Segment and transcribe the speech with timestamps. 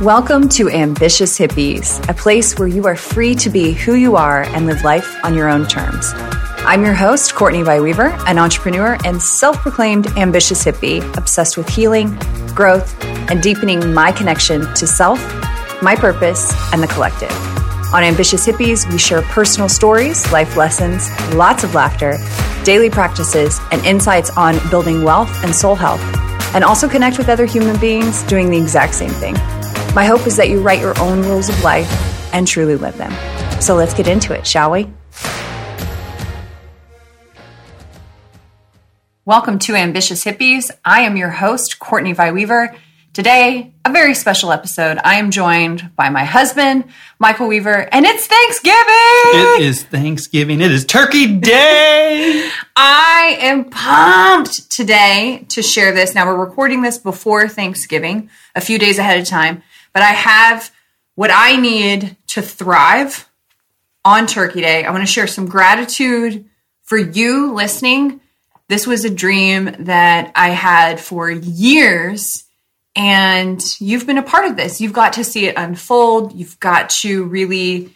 [0.00, 4.42] Welcome to Ambitious Hippies, a place where you are free to be who you are
[4.42, 6.10] and live life on your own terms.
[6.64, 12.18] I'm your host, Courtney Weaver, an entrepreneur and self proclaimed ambitious hippie, obsessed with healing,
[12.48, 13.00] growth,
[13.30, 15.20] and deepening my connection to self,
[15.82, 17.30] my purpose, and the collective.
[17.94, 22.16] On Ambitious Hippies, we share personal stories, life lessons, lots of laughter,
[22.64, 26.02] daily practices, and insights on building wealth and soul health,
[26.56, 29.36] and also connect with other human beings doing the exact same thing.
[29.94, 31.90] My hope is that you write your own rules of life
[32.32, 33.12] and truly live them.
[33.60, 34.90] So let's get into it, shall we?
[39.24, 40.70] Welcome to Ambitious Hippies.
[40.84, 42.74] I am your host, Courtney Weaver.
[43.12, 44.98] Today, a very special episode.
[45.04, 46.84] I am joined by my husband,
[47.18, 48.76] Michael Weaver, and it's Thanksgiving.
[48.86, 50.60] It is Thanksgiving.
[50.62, 52.50] It is Turkey Day.
[52.76, 56.14] I am pumped today to share this.
[56.14, 60.70] Now, we're recording this before Thanksgiving, a few days ahead of time but I have
[61.14, 63.28] what I need to thrive
[64.04, 64.84] on Turkey Day.
[64.84, 66.46] I want to share some gratitude
[66.82, 68.20] for you listening.
[68.68, 72.44] This was a dream that I had for years,
[72.94, 74.80] and you've been a part of this.
[74.80, 76.34] You've got to see it unfold.
[76.34, 77.94] You've got to really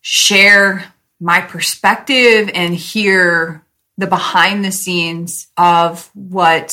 [0.00, 3.62] share my perspective and hear
[3.98, 6.72] the behind the scenes of what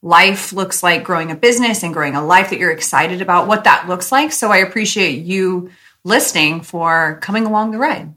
[0.00, 3.64] life looks like growing a business and growing a life that you're excited about, what
[3.64, 4.32] that looks like.
[4.32, 5.70] So I appreciate you
[6.04, 8.14] listening for coming along the ride.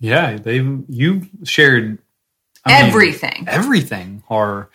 [0.00, 1.98] Yeah, they've you shared
[2.64, 3.44] I everything.
[3.44, 4.22] Mean, everything.
[4.30, 4.70] Our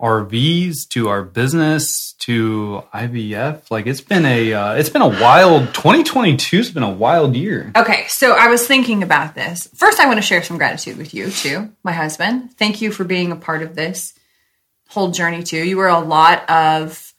[0.00, 3.70] RVs to our business to IVF.
[3.70, 7.72] Like it's been a uh, it's been a wild 2022 has been a wild year.
[7.74, 9.68] Okay, so I was thinking about this.
[9.74, 12.56] First I want to share some gratitude with you too, my husband.
[12.58, 14.12] Thank you for being a part of this
[14.88, 15.64] whole journey too.
[15.64, 17.14] You were a lot of,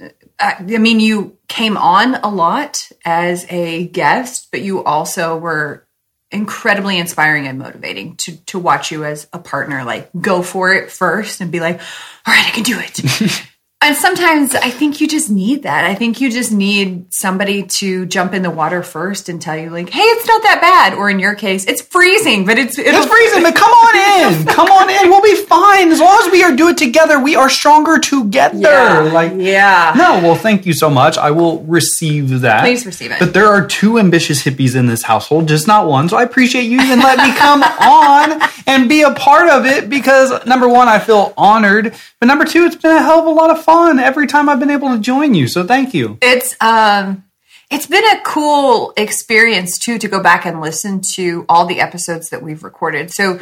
[0.00, 0.08] uh,
[0.38, 5.87] I mean, you came on a lot as a guest, but you also were
[6.30, 10.90] incredibly inspiring and motivating to to watch you as a partner like go for it
[10.90, 11.80] first and be like
[12.26, 13.42] all right i can do it
[13.80, 15.84] And sometimes I think you just need that.
[15.84, 19.70] I think you just need somebody to jump in the water first and tell you,
[19.70, 23.06] like, "Hey, it's not that bad." Or in your case, it's freezing, but it's it's
[23.06, 23.44] freezing.
[23.44, 23.94] But come on
[24.34, 25.08] in, come on in.
[25.08, 27.20] We'll be fine as long as we are do it together.
[27.20, 28.58] We are stronger together.
[28.58, 29.10] Yeah.
[29.12, 29.94] Like, yeah.
[29.96, 31.16] No, well, thank you so much.
[31.16, 32.62] I will receive that.
[32.62, 33.20] Please receive it.
[33.20, 36.08] But there are two ambitious hippies in this household, just not one.
[36.08, 39.88] So I appreciate you even let me come on and be a part of it
[39.88, 43.30] because number one, I feel honored, but number two, it's been a hell of a
[43.30, 45.48] lot of fun every time I've been able to join you.
[45.48, 46.18] So thank you.
[46.22, 47.24] It's um
[47.70, 52.30] it's been a cool experience too to go back and listen to all the episodes
[52.30, 53.12] that we've recorded.
[53.12, 53.38] So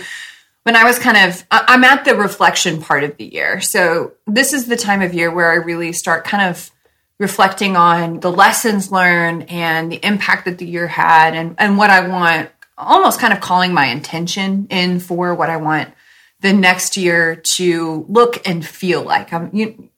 [0.64, 3.60] when I was kind of I'm at the reflection part of the year.
[3.60, 6.70] So this is the time of year where I really start kind of
[7.19, 11.88] reflecting on the lessons learned and the impact that the year had and, and what
[11.88, 15.88] I want almost kind of calling my intention in for what I want
[16.41, 19.32] the next year to look and feel like.
[19.32, 19.88] I'm you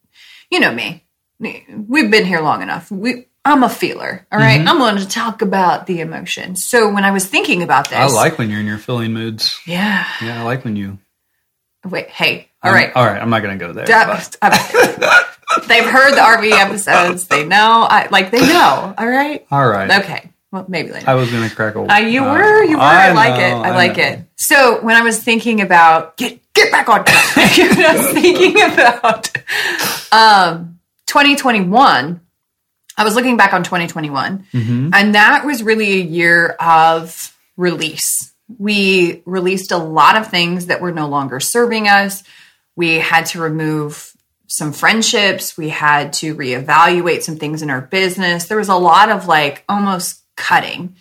[0.50, 1.04] you know me.
[1.41, 2.91] We've been here long enough.
[2.91, 4.26] We I'm a feeler.
[4.31, 4.59] All right?
[4.59, 4.69] mm-hmm.
[4.69, 6.66] I'm going to talk about the emotions.
[6.66, 9.59] So when I was thinking about this, I like when you're in your feeling moods.
[9.66, 10.06] Yeah.
[10.20, 10.98] Yeah, I like when you.
[11.84, 12.09] Wait.
[12.10, 12.50] Hey.
[12.62, 12.92] All right.
[12.94, 13.20] All right.
[13.20, 13.86] I'm not going to go there.
[15.66, 17.28] they've heard the RV episodes.
[17.28, 17.86] They know.
[17.88, 18.30] I like.
[18.30, 18.94] They know.
[18.98, 19.47] All right.
[19.50, 20.03] All right.
[20.03, 20.30] Okay.
[20.50, 21.09] Well, maybe later.
[21.09, 21.80] I was going to crack a.
[21.80, 22.65] Uh, you were.
[22.65, 22.82] You were.
[22.82, 23.62] I, I like know, it.
[23.62, 24.03] I, I like know.
[24.03, 24.25] it.
[24.36, 29.37] So when I was thinking about get get back on track, I was thinking about
[30.13, 32.21] um, 2021.
[32.97, 34.91] I was looking back on 2021, mm-hmm.
[34.93, 38.33] and that was really a year of release.
[38.59, 42.25] We released a lot of things that were no longer serving us.
[42.75, 44.13] We had to remove
[44.49, 45.57] some friendships.
[45.57, 48.47] We had to reevaluate some things in our business.
[48.47, 50.97] There was a lot of like almost cutting,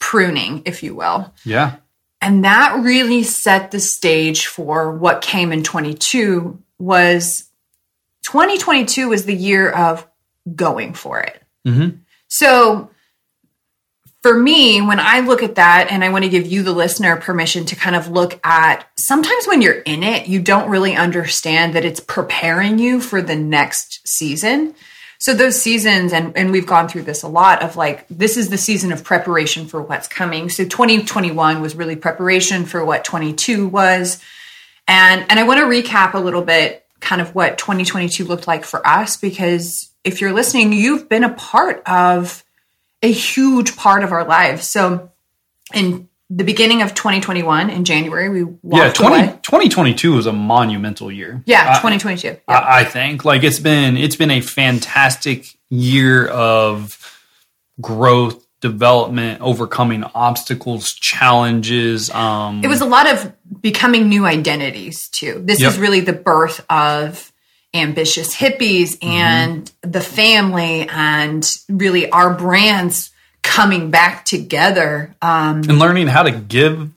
[0.00, 1.32] pruning, if you will.
[1.44, 1.76] Yeah.
[2.20, 7.44] And that really set the stage for what came in 22 was
[8.24, 10.06] 2022 was the year of
[10.54, 11.42] going for it.
[11.66, 11.98] Mm-hmm.
[12.28, 12.90] So
[14.22, 17.16] for me, when I look at that, and I want to give you, the listener,
[17.16, 21.74] permission to kind of look at sometimes when you're in it, you don't really understand
[21.74, 24.74] that it's preparing you for the next season.
[25.18, 28.50] So those seasons, and, and we've gone through this a lot of like, this is
[28.50, 30.48] the season of preparation for what's coming.
[30.50, 34.22] So 2021 was really preparation for what 22 was.
[34.86, 38.64] And, and I want to recap a little bit kind of what 2022 looked like
[38.64, 42.44] for us, because if you're listening, you've been a part of
[43.02, 44.66] a huge part of our lives.
[44.66, 45.10] So
[45.74, 49.26] in the beginning of 2021 in January, we walked yeah, 20, away.
[49.42, 51.42] 2022 was a monumental year.
[51.46, 52.28] Yeah, I- 2022.
[52.28, 52.36] Yeah.
[52.48, 56.98] I, I think like it's been it's been a fantastic year of
[57.80, 62.10] growth, development, overcoming obstacles, challenges.
[62.10, 65.42] Um, it was a lot of becoming new identities too.
[65.44, 65.72] This Yep.
[65.72, 67.32] is really the birth of
[67.74, 69.08] ambitious hippies Mm-hmm.
[69.08, 73.10] and the family and really our brands
[73.46, 75.14] coming back together.
[75.22, 76.90] Um, and learning how to give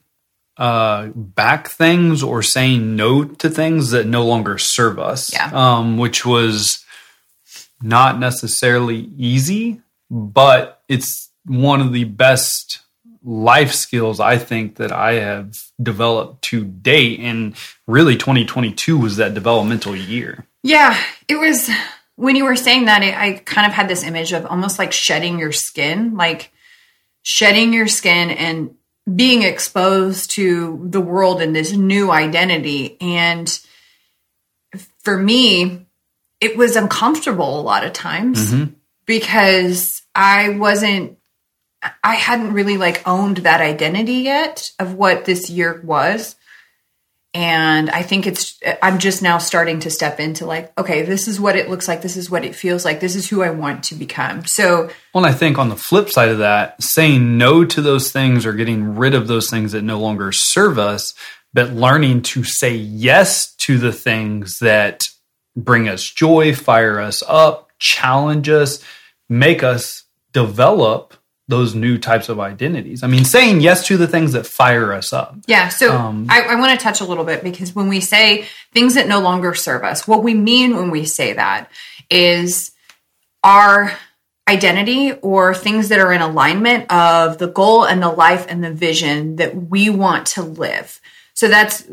[0.58, 5.32] uh, back things or saying no to things that no longer serve us.
[5.32, 5.52] Yeah.
[5.54, 6.84] Um, which was
[7.82, 9.82] not necessarily easy,
[10.12, 12.80] but it's one of the best
[13.24, 17.20] life skills I think that I have developed to date.
[17.20, 17.56] And
[17.88, 20.46] really, 2022 was that developmental year.
[20.64, 21.70] yeah, it was
[22.20, 24.92] when you were saying that, I, I kind of had this image of almost like
[24.92, 26.52] shedding your skin, like
[27.22, 28.76] shedding your skin and
[29.16, 32.98] being exposed to the world in this new identity.
[33.00, 33.48] And
[35.00, 35.86] for me,
[36.42, 38.74] it was uncomfortable a lot of times mm-hmm.
[39.06, 41.18] because I wasn't,
[42.04, 46.36] I hadn't really like owned that identity yet of what this year was.
[47.34, 51.40] And I think it's, I'm just now starting to step into like, okay, this is
[51.40, 52.02] what it looks like.
[52.02, 53.00] This is what it feels like.
[53.00, 54.46] This is who I want to become.
[54.46, 58.48] So, Well, I think on the flip side of that, saying no to those things
[58.48, 61.14] or getting rid of those things that no longer serve us,
[61.54, 65.08] but learning to say yes to the things that
[65.56, 68.84] bring us joy, fire us up, challenge us,
[69.30, 70.04] make us
[70.34, 71.14] develop
[71.50, 73.02] those new types of identities.
[73.02, 75.36] I mean, saying yes to the things that fire us up.
[75.48, 78.46] Yeah, so Um, I, I want to touch a little bit because when we say
[78.72, 81.68] things that no longer serve us, what we mean when we say that
[82.08, 82.72] is
[83.44, 83.92] our
[84.48, 88.72] identity or things that are in alignment of the goal and the life and the
[88.72, 91.02] vision that we want to live.
[91.34, 91.84] So that's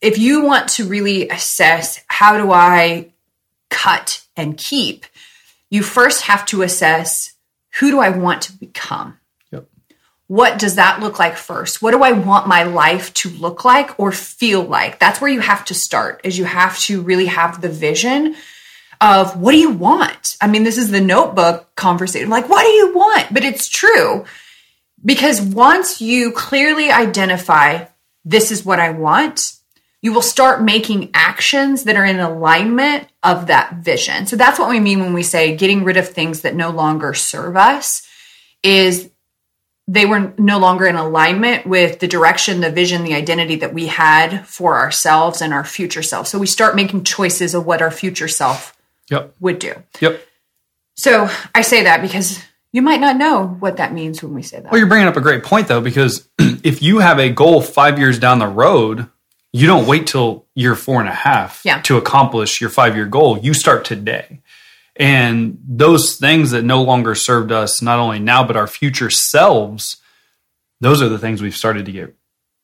[0.00, 3.10] if you want to really assess how do I
[3.70, 5.04] cut and keep,
[5.68, 7.34] you first have to assess
[7.78, 9.18] who do I want to become?
[9.52, 9.66] Yep.
[10.26, 13.98] what does that look like first what do i want my life to look like
[13.98, 17.60] or feel like that's where you have to start is you have to really have
[17.60, 18.36] the vision
[19.00, 22.70] of what do you want i mean this is the notebook conversation like what do
[22.70, 24.24] you want but it's true
[25.04, 27.84] because once you clearly identify
[28.24, 29.54] this is what i want
[30.02, 34.68] you will start making actions that are in alignment of that vision so that's what
[34.68, 38.06] we mean when we say getting rid of things that no longer serve us
[38.62, 39.10] is
[39.88, 43.88] they were no longer in alignment with the direction, the vision, the identity that we
[43.88, 46.28] had for ourselves and our future self.
[46.28, 48.76] So we start making choices of what our future self
[49.10, 49.34] Yep.
[49.40, 49.74] would do.
[50.00, 50.24] Yep.
[50.96, 54.60] So I say that because you might not know what that means when we say
[54.60, 54.70] that.
[54.70, 57.98] Well, you're bringing up a great point though, because if you have a goal five
[57.98, 59.08] years down the road,
[59.52, 61.80] you don't wait till year four and a half Yeah.
[61.82, 63.38] to accomplish your five year goal.
[63.38, 64.40] You start today.
[64.96, 69.96] And those things that no longer served us, not only now, but our future selves,
[70.80, 72.14] those are the things we've started to get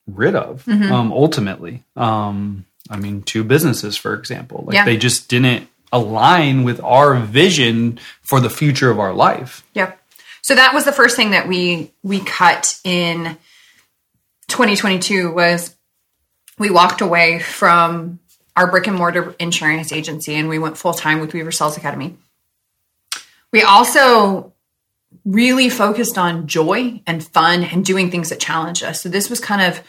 [0.06, 0.92] rid of Mm-hmm.
[0.92, 1.82] um, ultimately.
[1.96, 4.84] Um, I mean, two businesses, for example, like Yeah.
[4.84, 9.64] they just didn't align with our vision for the future of our life.
[9.72, 9.92] Yeah.
[10.42, 13.36] So that was the first thing that we we cut in
[14.48, 15.74] 2022 was
[16.58, 18.18] we walked away from
[18.54, 22.16] our brick and mortar insurance agency and we went full time with Weaver Sales Academy.
[23.52, 24.52] We also
[25.24, 29.02] really focused on joy and fun and doing things that challenge us.
[29.02, 29.82] So this was kind of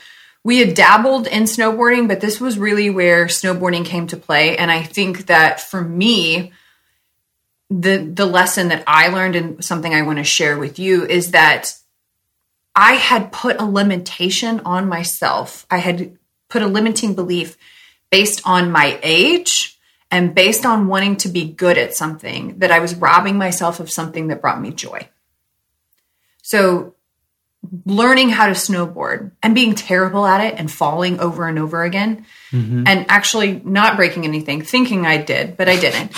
[0.44, 4.58] we had dabbled in snowboarding, but this was really where snowboarding came to play.
[4.58, 6.54] And I think that for me,
[7.70, 11.32] the the lesson that I learned and something I want to share with you is
[11.32, 11.74] that
[12.76, 15.66] I had put a limitation on myself.
[15.70, 16.18] I had
[16.50, 17.58] put a limiting belief
[18.10, 19.78] based on my age
[20.10, 23.92] and based on wanting to be good at something that I was robbing myself of
[23.92, 25.10] something that brought me joy.
[26.42, 26.96] So
[27.86, 32.26] learning how to snowboard and being terrible at it and falling over and over again
[32.88, 36.12] and actually not breaking anything, thinking I did, but I didn't.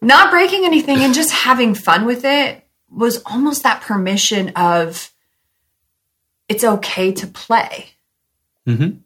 [0.00, 5.12] not breaking anything and just having fun with it was almost that permission of
[6.48, 7.90] it's okay to play.
[8.66, 9.00] Mhm.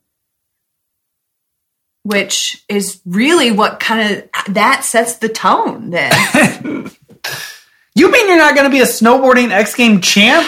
[2.07, 6.91] Which is really what kind of that sets the tone then.
[7.99, 10.47] You mean you're not going to be a snowboarding X Game champ?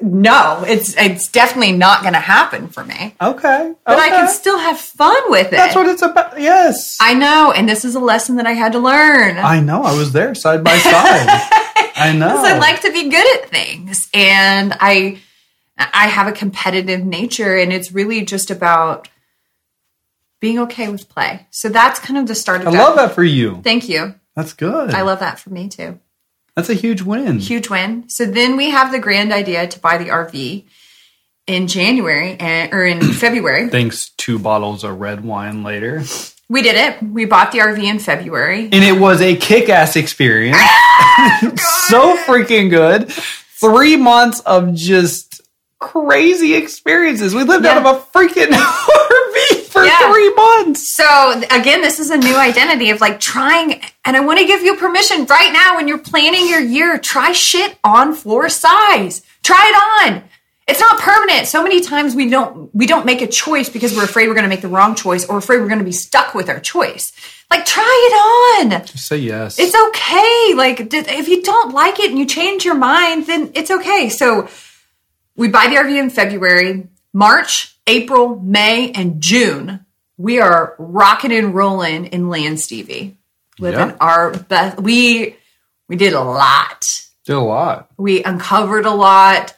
[0.00, 3.14] no, it's it's definitely not going to happen for me.
[3.20, 3.74] Okay.
[3.84, 5.50] But I can still have fun with it.
[5.52, 6.40] That's what it's about.
[6.40, 6.96] Yes.
[7.00, 9.38] I know, and this is a lesson that I had to learn.
[9.38, 9.82] I know.
[9.82, 10.92] I was there side by side.
[11.94, 12.28] I know.
[12.28, 15.20] because I like to be good at things, and I
[15.78, 19.08] I have a competitive nature and it's really just about
[20.42, 21.46] being okay with play.
[21.50, 23.62] So that's kind of the start of I love that for you.
[23.62, 24.16] Thank you.
[24.36, 24.92] That's good.
[24.92, 26.00] I love that for me too.
[26.56, 27.38] That's a huge win.
[27.38, 28.08] Huge win.
[28.08, 30.64] So then we have the grand idea to buy the RV
[31.46, 33.68] in January and, or in February.
[33.68, 36.02] Thanks two bottles of red wine later.
[36.48, 37.02] We did it.
[37.02, 38.64] We bought the RV in February.
[38.64, 40.58] And it was a kick ass experience.
[41.14, 41.52] Oh
[41.88, 43.10] so freaking good.
[43.12, 45.42] Three months of just
[45.78, 47.34] crazy experiences.
[47.34, 47.72] We lived Yeah.
[47.78, 49.11] out of a freaking RV
[49.82, 50.12] for Yeah.
[50.12, 50.94] three months.
[50.94, 54.62] So again, this is a new identity of like trying, and I want to give
[54.62, 59.22] you permission right now when you're planning your year, try shit on for size.
[59.42, 59.62] Try
[60.04, 60.22] it on.
[60.68, 61.48] It's not permanent.
[61.48, 64.44] So many times we don't we don't make a choice because we're afraid we're going
[64.44, 67.12] to make the wrong choice or afraid we're going to be stuck with our choice.
[67.50, 68.86] Like try it on.
[68.86, 69.58] Just say yes.
[69.58, 70.54] It's okay.
[70.54, 74.08] Like if you don't like it and you change your mind, then it's okay.
[74.08, 74.48] So
[75.36, 79.84] we buy the RV in February, March, April, May, and June.
[80.16, 83.18] We are rocking and rolling in Land Stevie,
[83.58, 83.96] living Yeah.
[84.00, 84.78] our best.
[84.80, 85.36] We
[85.88, 86.84] we did a lot.
[87.24, 87.90] Did a lot.
[87.96, 89.54] We uncovered a lot.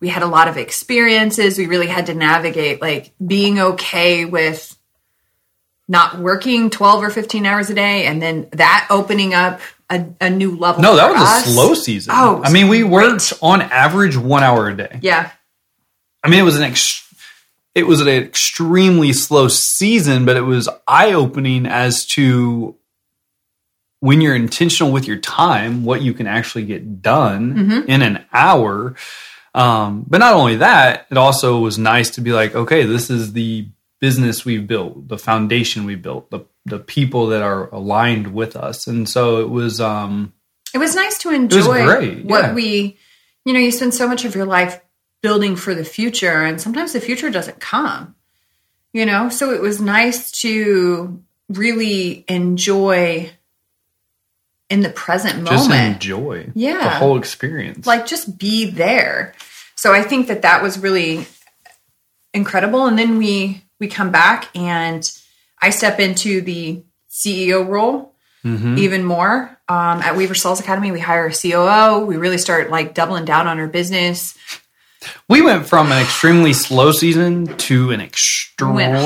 [0.00, 1.58] We had a lot of experiences.
[1.58, 4.76] We really had to navigate like being okay with
[5.88, 10.30] not working 12 or 15 hours a day and then that opening up a, a
[10.30, 10.82] new level.
[10.82, 12.14] No, that was a slow season.
[12.16, 14.98] Oh, I mean, we worked on average one hour a day.
[15.02, 15.30] Yeah.
[16.22, 17.03] I mean, it was an ex-
[17.74, 22.76] it was an extremely slow season, but it was eye opening as to
[24.00, 27.90] when you're intentional with your time, what you can actually get done Mm-hmm.
[27.90, 28.94] in an hour.
[29.54, 33.32] Um, but not only that, it also was nice to be like, okay, this is
[33.32, 33.68] the
[34.00, 38.86] business we've built, the foundation we built, the the people that are aligned with us,
[38.86, 39.80] and so it was.
[39.80, 40.32] Um,
[40.74, 42.54] It was nice to enjoy great, what yeah.
[42.54, 42.98] we,
[43.44, 44.80] you know, you spend so much of your life
[45.24, 48.14] building for the future, and sometimes the future doesn't come,
[48.92, 49.30] you know?
[49.30, 53.30] So it was nice to really enjoy
[54.68, 55.48] in the present moment.
[55.48, 55.94] just moment.
[55.94, 56.78] enjoy Yeah.
[56.84, 57.86] the whole experience.
[57.86, 59.34] like just be there
[59.74, 61.26] so i think that that was really
[62.32, 65.02] incredible and then we we come back and
[65.60, 68.10] i step into the ceo role
[68.44, 68.76] Mm-hmm.
[68.76, 72.92] even more um, at weaver sales academy we hire a coo we really start like
[72.92, 74.36] doubling down on our business
[75.28, 78.00] We went from an extremely slow season to an
[78.60, 78.96] went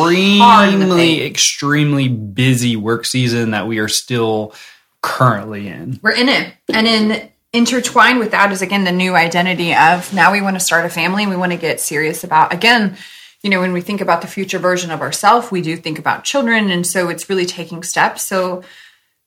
[0.40, 4.54] hard in the extremely, extremely busy work season that we are still
[5.00, 6.00] currently in.
[6.02, 6.52] we're in it.
[6.72, 10.60] And in intertwined with that is again the new identity of now we want to
[10.60, 12.94] start a family and we want to get serious about again
[13.42, 16.24] you know when we think about the future version of ourselves we do think about
[16.24, 16.70] children.
[16.70, 18.26] And so it's really taking steps.
[18.26, 18.62] So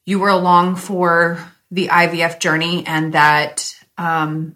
[0.05, 4.55] you were along for the ivf journey and that um,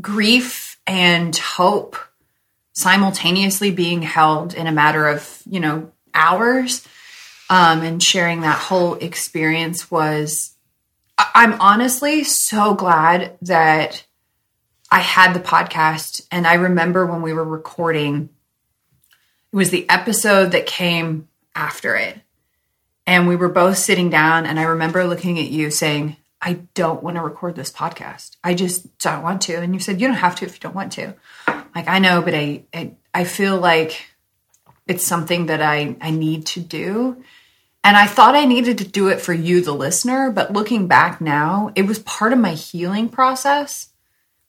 [0.00, 1.96] grief and hope
[2.72, 6.86] simultaneously being held in a matter of you know hours
[7.50, 10.56] um, and sharing that whole experience was
[11.16, 14.04] I- I'm honestly so glad that
[14.90, 16.26] I had the podcast.
[16.30, 18.30] And I remember when we were recording,
[19.52, 22.18] it was the episode that came after it.
[23.06, 27.02] And we were both sitting down, and I remember looking at you saying, I don't
[27.02, 28.36] want to record this podcast.
[28.44, 29.56] I just don't want to.
[29.56, 31.14] And you said, You don't have to if you don't want to.
[31.74, 34.06] Like, I know, but I, I, I feel like
[34.86, 37.22] it's something that I, I need to do.
[37.84, 40.30] And I thought I needed to do it for you, the listener.
[40.30, 43.90] But looking back now, it was part of my healing process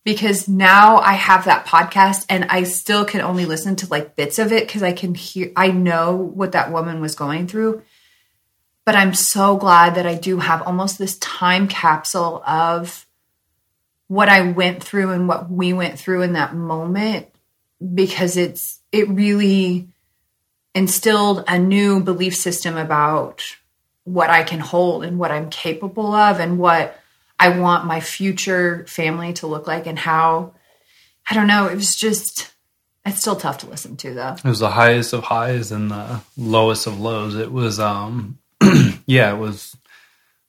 [0.03, 4.39] because now I have that podcast and I still can only listen to like bits
[4.39, 7.83] of it because I can hear, I know what that woman was going through.
[8.89, 13.05] But I'm so glad that I do have almost this time capsule of
[14.07, 17.27] what I went through and what we went through in that moment
[17.93, 19.89] because it's, it really,
[20.73, 23.43] instilled a new belief system about
[24.05, 26.99] what I can hold and what I'm capable of and what
[27.39, 30.55] I want my future family to look like and how
[31.29, 32.51] I don't know, it was just
[33.05, 34.33] it's still tough to listen to though.
[34.33, 37.35] It was the highest of highs and the lowest of lows.
[37.35, 38.39] It was, um,
[39.09, 39.75] yeah, it was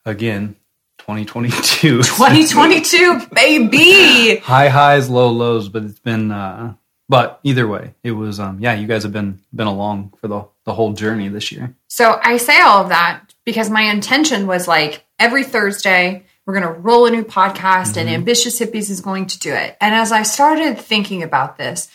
[0.05, 0.57] again
[0.99, 2.02] 2022.
[2.02, 4.37] 2022 baby.
[4.37, 6.75] High highs, low lows, but it's been, uh,
[7.09, 10.47] but either way, it was, um, yeah, you guys have been been along for the
[10.64, 11.75] the whole journey this year.
[11.88, 16.75] So I say all of that because my intention was like every Thursday we're going
[16.75, 19.76] to roll a new podcast and Ambitious Hippies is going to do it.
[19.81, 21.88] And as I started thinking about this,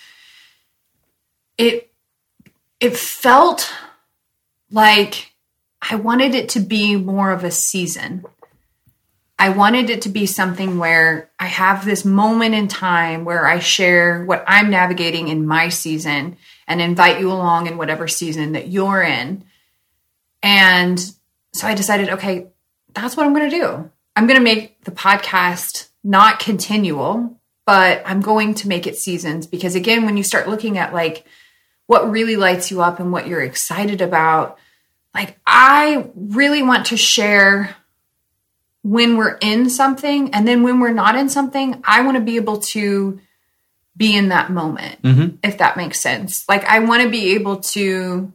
[1.58, 1.92] it
[2.80, 3.72] it felt
[4.72, 5.35] like
[5.88, 8.26] I wanted it to be more of a season.
[9.38, 13.60] I wanted it to be something where I have this moment in time where I
[13.60, 16.38] share what I'm navigating in my season
[16.68, 19.44] and invite you along in whatever season that you're in.
[20.42, 21.00] And
[21.54, 22.48] so I decided, okay,
[22.94, 23.92] that's what I'm going to do.
[24.16, 29.46] I'm going to make the podcast not continual, but I'm going to make it seasons
[29.46, 31.26] because again, when you start looking at like
[31.88, 34.58] what really lights you up and what you're excited about,
[35.16, 37.76] like I really want to share
[38.84, 42.36] when we're in something and then when we're not in something, I want to be
[42.36, 43.20] able to
[43.98, 45.38] be in that moment, Mhm.
[45.42, 46.44] if that makes sense.
[46.48, 48.32] Like I want to be able to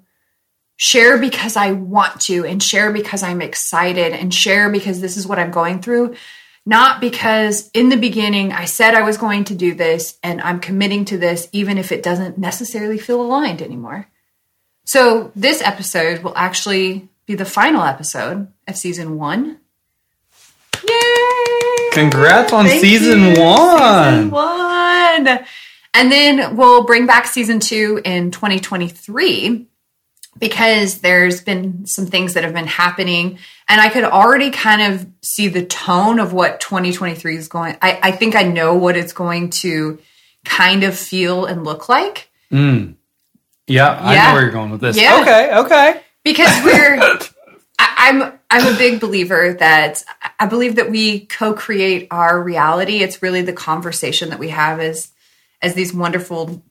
[0.76, 5.26] share because I want to and share because I'm excited and share because this is
[5.26, 6.14] what I'm going through.
[6.66, 10.58] Not because in the beginning I said I was going to do this and I'm
[10.60, 14.08] committing to this, even if it doesn't necessarily feel aligned anymore.
[14.92, 19.60] So, this episode will actually be the final episode of season one.
[20.82, 21.90] Yay!
[21.92, 23.40] Congrats on Thank season you.
[23.40, 24.14] one.
[24.14, 25.28] Season one.
[25.94, 29.68] And then we'll bring back season two in 2023
[30.40, 35.06] because there's been some things that have been happening and i could already kind of
[35.22, 39.12] see the tone of what 2023 is going i, I think i know what it's
[39.12, 39.98] going to
[40.44, 42.96] kind of feel and look like Mm.
[43.70, 44.26] Yeah, I Yeah.
[44.28, 44.96] know where you're going with this.
[44.96, 45.20] Yeah.
[45.20, 46.00] Okay, okay.
[46.24, 46.98] because we're
[47.78, 50.02] I, I'm I'm a big believer that
[50.38, 52.98] I believe that we co-create our reality.
[53.02, 55.10] It's really the conversation that we have as
[55.62, 56.62] as these wonderful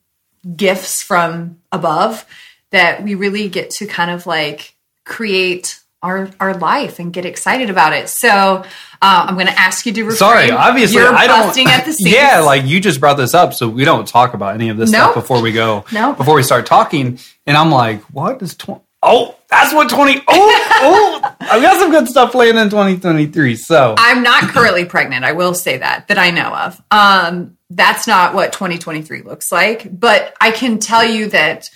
[0.56, 2.25] gifts from above
[2.72, 4.75] that we really get to kind of like
[5.06, 8.10] create our our life and get excited about it.
[8.10, 8.63] So uh,
[9.01, 10.18] I'm going to ask you to refrain.
[10.18, 11.58] Sorry, obviously you're I don't.
[11.68, 12.12] at the seams.
[12.13, 14.91] Yeah, like you just brought this up, so we don't talk about any of this
[14.91, 15.12] Nope.
[15.12, 15.86] stuff before we go.
[15.91, 16.18] Nope.
[16.18, 18.82] Before we start talking, and I'm like, what is twenty?
[19.01, 20.22] Oh, that's what twenty.
[20.27, 23.56] Oh, oh, I've got some good stuff planned in 2023.
[23.56, 25.24] So I'm not currently pregnant.
[25.24, 26.82] I will say that that I know of.
[26.91, 31.70] Um, that's not what 2023 looks like, but I can tell you that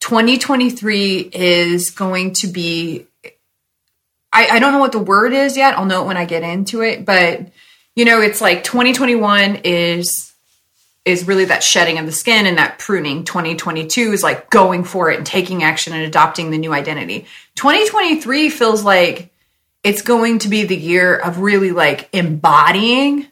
[0.00, 3.06] 2023 is going to be.
[4.34, 5.78] I, I don't know what the word is yet.
[5.78, 7.48] I'll know it when I get into it, but
[7.94, 10.32] you know, it's like 2021 is
[11.04, 13.24] is really that shedding of the skin and that pruning.
[13.24, 17.26] 2022 is like going for it and taking action and adopting the new identity.
[17.56, 19.30] 2023 feels like
[19.82, 23.26] it's going to be the year of really like embodying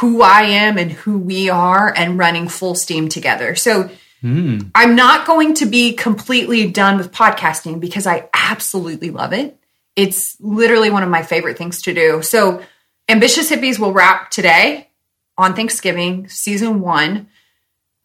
[0.00, 3.54] who I am and who we are and running full steam together.
[3.54, 3.88] So
[4.20, 4.58] hmm.
[4.74, 9.56] I'm not going to be completely done with podcasting because I absolutely love it.
[9.96, 12.22] It's literally one of my favorite things to do.
[12.22, 12.62] So
[13.08, 14.90] Ambitious Hippies will wrap today
[15.38, 17.28] on Thanksgiving, season one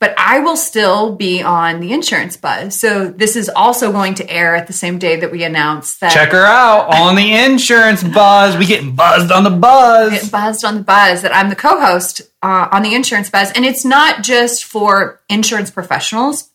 [0.01, 2.79] but I will still be on the insurance buzz.
[2.79, 6.11] So this is also going to air at the same day that we announce that
[6.11, 8.57] check her out on the insurance buzz.
[8.57, 10.11] We getting buzzed on the buzz.
[10.11, 13.63] get buzzed on the buzz that I'm the co-host uh, on the insurance buzz, and
[13.63, 16.49] it's not just for insurance professionals.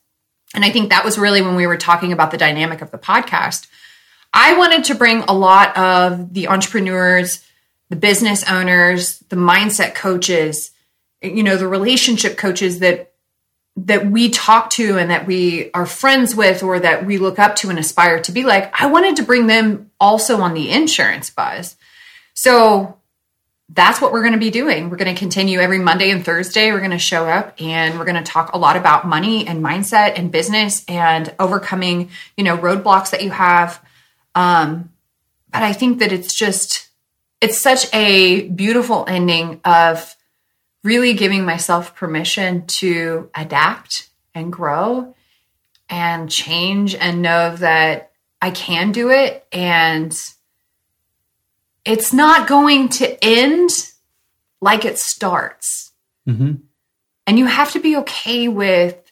[0.53, 2.99] And I think that was really when we were talking about the dynamic of the
[2.99, 3.69] podcast.
[4.39, 7.43] I wanted to bring a lot of the entrepreneurs,
[7.89, 10.73] the business owners, the mindset coaches,
[11.23, 13.15] you know, the relationship coaches that
[13.79, 17.57] that we talk to and that we are friends with or that we look up
[17.57, 18.79] to and aspire to be like.
[18.79, 21.77] I wanted to bring them also on the insurance buzz.
[22.35, 22.99] So
[23.71, 24.91] that's what we're going to be doing.
[24.91, 26.73] We're going to continue every Monday and Thursday.
[26.73, 29.65] We're going to show up and we're going to talk a lot about money and
[29.65, 33.81] mindset and business and overcoming, you know, roadblocks that you have.
[34.37, 34.93] Um,
[35.51, 36.91] but I think that it's just,
[37.41, 40.15] it's such a beautiful ending of
[40.85, 45.15] really giving myself permission to adapt and grow
[45.89, 50.17] and change and know that I can do it and
[51.85, 53.71] it's not going to end
[54.61, 55.93] like it starts.
[56.29, 56.61] Mhm.
[57.27, 59.06] And you have to be okay with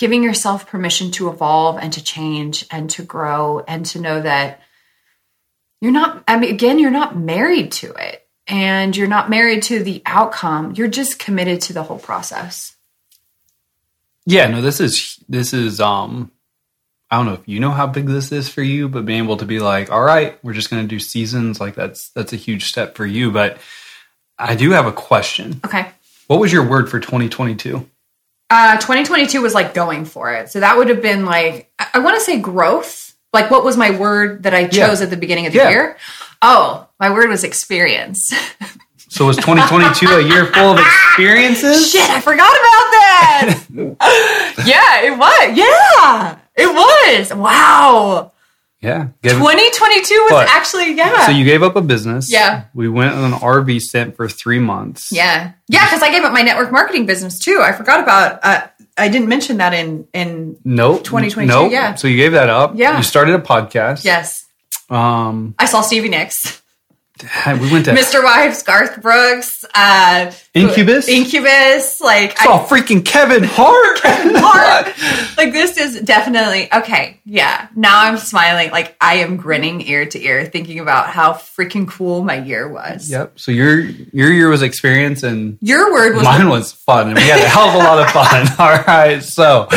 [0.00, 4.62] giving yourself permission to evolve and to change and to grow and to know that
[5.82, 9.82] you're not, I mean, again, you're not married to it and you're not married to
[9.84, 10.72] the outcome.
[10.74, 12.74] You're just committed to the whole process.
[14.24, 16.32] Yeah, no, this is this is um
[17.10, 19.36] I don't know if you know how big this is for you, but being able
[19.36, 22.64] to be like, all right, we're just gonna do seasons, like that's that's a huge
[22.64, 23.30] step for you.
[23.30, 23.58] But
[24.38, 25.60] I do have a question.
[25.62, 25.90] Okay.
[26.26, 27.86] What was your word for 2022?
[28.50, 30.50] Uh, 2022 was like going for it.
[30.50, 33.14] So that would have been like, I, I want to say growth.
[33.32, 35.04] Like, what was my word that I chose Yeah.
[35.04, 35.70] at the beginning of the Yeah.
[35.70, 35.96] year?
[36.42, 38.32] Oh, my word was experience.
[39.12, 41.90] So was 2022 a year full of experiences?
[41.90, 43.58] Shit, I forgot about that.
[44.64, 45.58] yeah, it was.
[45.58, 47.34] Yeah, it was.
[47.36, 48.30] Wow.
[48.80, 49.08] Yeah.
[49.22, 50.48] Gave- 2022 was What?
[50.48, 51.26] actually yeah.
[51.26, 52.32] so you gave up a business.
[52.32, 52.64] Yeah.
[52.74, 55.08] We went on an RV stint for three months.
[55.12, 57.60] yeah, yeah, because I gave up my network marketing business too.
[57.62, 58.40] I forgot about.
[58.42, 58.66] Uh,
[58.96, 61.04] I didn't mention that in in Nope.
[61.04, 61.72] 2022, Nope.
[61.72, 61.94] yeah.
[61.94, 62.72] So you gave that up.
[62.74, 62.96] Yeah.
[62.96, 64.04] You started a podcast.
[64.04, 64.46] yes.
[64.88, 66.59] Um, I saw Stevie Nicks,
[67.46, 68.22] we went to Mr.
[68.22, 71.08] Wives, Garth Brooks, uh, Incubus?
[71.08, 72.00] Incubus.
[72.00, 74.00] Like I, saw freaking Kevin Hart.
[74.02, 74.86] hard.
[75.36, 77.20] like this is definitely okay.
[77.24, 77.68] Yeah.
[77.76, 78.70] Now I'm smiling.
[78.70, 83.10] Like I am grinning ear to ear, thinking about how freaking cool my year was.
[83.10, 83.38] Yep.
[83.38, 87.22] So your your year was experience and Your word was mine was fun and we
[87.22, 88.46] had a hell of a lot of fun.
[88.58, 89.22] All right.
[89.22, 89.68] So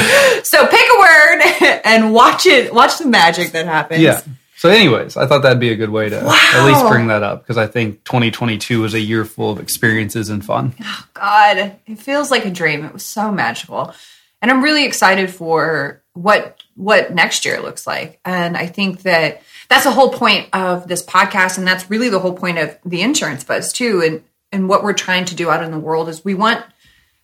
[0.43, 2.73] so pick a word and watch it.
[2.73, 4.01] Watch the magic that happens.
[4.01, 4.21] yeah.
[4.63, 7.41] So anyways, I thought that'd be a good way to at least bring that up
[7.43, 10.73] because I think 2022 was a year full of experiences and fun.
[10.81, 12.85] Oh, God, it feels like a dream.
[12.85, 13.93] It was so magical.
[14.41, 18.21] And I'm really excited for what what next year looks like.
[18.23, 22.19] And I think that that's the whole point of this podcast and that's really the
[22.19, 24.23] whole point of the insurance buzz too and
[24.53, 26.63] and what we're trying to do out in the world is we want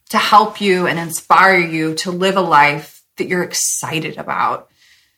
[0.09, 4.67] to help you and inspire you to live a life that you're excited about.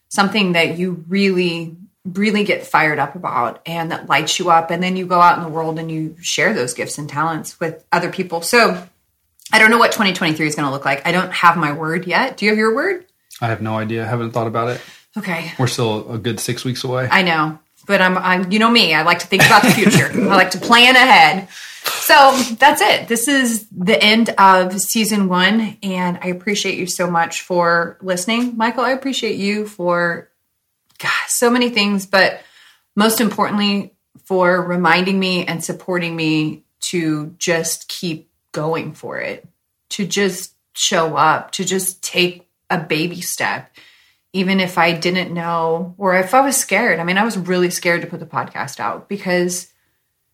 [0.09, 4.81] Something that you really really get fired up about and that lights you up and
[4.81, 7.83] then you go out in the world and you share those gifts and talents with
[7.91, 8.41] other people.
[8.41, 8.87] So
[9.53, 11.05] I don't know what 2023 is going to look like.
[11.05, 12.37] I don't have my word yet.
[12.37, 13.05] Do you have your word?
[13.39, 14.03] I have no idea.
[14.03, 14.81] I Haven't thought about it.
[15.17, 15.51] Okay.
[15.59, 17.07] We're still a good six weeks away.
[17.11, 20.09] I know, but I'm, I'm, you know me, I like to think about the future.
[20.13, 21.49] I like to plan ahead.
[21.83, 23.07] So that's it.
[23.07, 25.77] This is the end of season one.
[25.83, 28.57] And I appreciate you so much for listening.
[28.57, 30.30] Michael, I appreciate you for
[31.27, 32.41] So many things, but
[32.95, 33.93] most importantly,
[34.25, 39.47] for reminding me and supporting me to just keep going for it,
[39.89, 43.71] to just show up, to just take a baby step
[44.33, 46.99] even if I didn't know or if I was scared.
[46.99, 49.71] I mean, I was really scared to put the podcast out because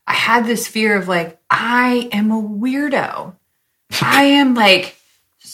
[0.06, 3.36] I had this fear of like, I am a weirdo.
[4.02, 4.97] I am like,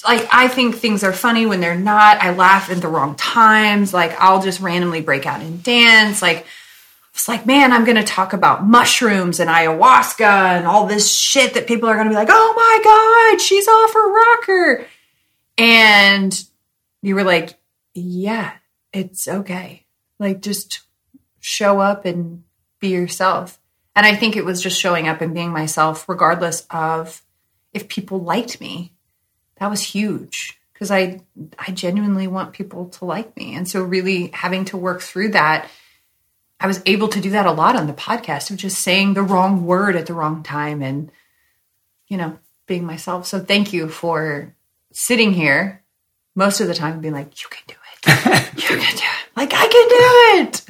[0.03, 2.17] like I think things are funny when they're not.
[2.21, 3.93] I laugh at the wrong times.
[3.93, 6.21] Like I'll just randomly break out and dance.
[6.21, 6.45] Like
[7.13, 11.53] it's like, man, I'm going to talk about mushrooms and ayahuasca and all this shit
[11.53, 14.87] that people are going to be like, oh my God, she's off her rocker.
[15.57, 16.43] And
[17.03, 17.53] you were like,
[17.93, 18.53] yeah,
[18.91, 19.85] it's okay.
[20.19, 20.81] Like just
[21.39, 22.43] show up and
[22.79, 23.59] be yourself.
[23.95, 27.21] And I think it was just showing up and being myself, regardless of
[27.73, 28.92] if people liked me.
[29.63, 31.21] That was huge because I
[31.57, 33.55] I genuinely want people to like me.
[33.55, 35.69] And so really having to work through that,
[36.59, 39.23] I was able to do that a lot on the podcast of just saying the
[39.23, 41.09] wrong word at the wrong time and
[42.09, 43.25] you know, being myself.
[43.25, 44.53] So thank you for
[44.91, 45.81] sitting here
[46.35, 48.53] most of the time and being like, you can do it.
[48.57, 49.29] you can do it.
[49.37, 50.61] Like I can do it.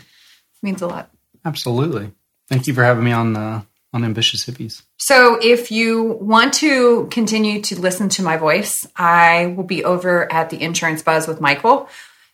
[0.61, 1.09] means a lot.
[1.43, 2.11] Absolutely.
[2.47, 4.81] Thank you for having me on uh, on Ambitious Hippies.
[4.97, 10.31] So, if you want to continue to listen to my voice, I will be over
[10.31, 11.87] at the Insurance Buzz with Michael.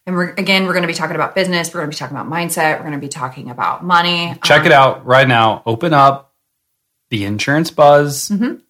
[0.06, 1.74] And we're, again, we're going to be talking about business.
[1.74, 2.78] We're going to be talking about mindset.
[2.78, 4.36] We're going to be talking about money.
[4.44, 5.62] Check it out right now.
[5.66, 6.34] Open up
[7.10, 8.30] the Insurance Buzz.
[8.30, 8.42] Press follow.
[8.42, 8.64] Mm-hmm.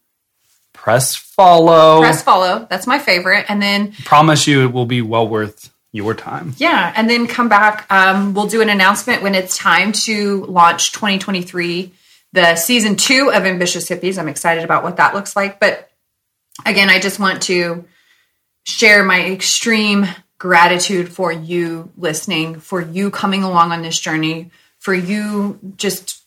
[0.73, 2.01] Press follow.
[2.01, 2.67] Press follow.
[2.69, 3.45] That's my favorite.
[3.47, 6.53] And then Promise you it will be well worth your time.
[6.57, 7.85] Yeah, and then come back.
[7.91, 11.91] Um, we'll do an announcement when it's time to launch 2023,
[12.31, 14.17] the season two of Ambitious Hippies.
[14.17, 15.59] I'm excited about what that looks like.
[15.59, 15.89] But
[16.65, 17.85] again, I just want to
[18.63, 24.93] share my extreme gratitude for you listening, for you coming along on this journey, for
[24.93, 26.23] you just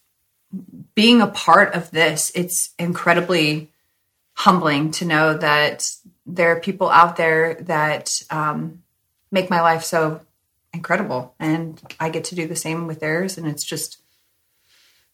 [0.95, 2.31] being a part of this.
[2.35, 3.71] It's incredibly
[4.35, 5.91] humbling to know that
[6.27, 8.83] there are people out there that um,
[9.31, 10.21] make my life so
[10.75, 13.99] incredible and i get to do the same with theirs and it's just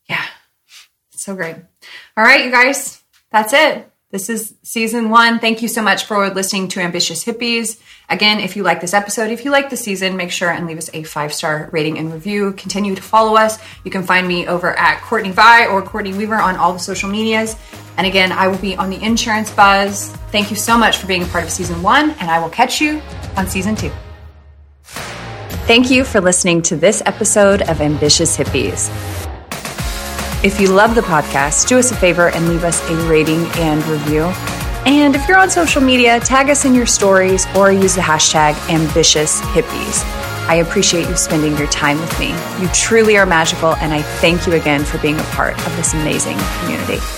[0.09, 0.25] yeah
[1.29, 1.57] so great.
[2.17, 3.93] All right you guys that's it.
[4.11, 5.39] This is season one.
[5.39, 7.79] Thank you so much for listening to ambitious hippies.
[8.09, 10.79] Again if you like this episode if you like the season make sure and leave
[10.79, 12.55] us a five star rating and review.
[12.55, 13.59] Continue to follow us.
[13.85, 17.11] You can find me over at courtney vie or courtney weaver on all the social
[17.11, 17.57] medias.
[17.99, 20.09] And again i will be on the insurance buzz.
[20.33, 22.81] Thank you so much for being a part of season one and i will catch
[22.81, 23.03] you
[23.37, 23.93] on season two.
[25.69, 28.89] Thank you for listening to this episode of Ambitious Hippies.
[30.45, 33.85] If you love the podcast, do us a favor and leave us a rating and
[33.89, 34.23] review.
[34.87, 38.55] And if you're on social media, tag us in your stories or use the hashtag
[38.71, 40.05] Ambitious Hippies.
[40.49, 42.29] I appreciate you spending your time with me.
[42.63, 45.93] You truly are magical, and I thank you again for being a part of this
[45.93, 47.18] amazing community.